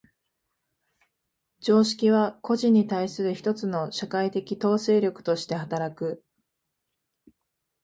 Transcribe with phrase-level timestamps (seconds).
[1.59, 6.23] 常識は個人に対する一つの社会的統制力として働く。